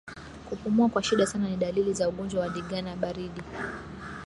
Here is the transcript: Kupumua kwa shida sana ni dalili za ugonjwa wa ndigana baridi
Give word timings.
Kupumua 0.49 0.89
kwa 0.89 1.03
shida 1.03 1.25
sana 1.27 1.49
ni 1.49 1.57
dalili 1.57 1.93
za 1.93 2.09
ugonjwa 2.09 2.41
wa 2.41 2.47
ndigana 2.49 2.95
baridi 2.95 3.41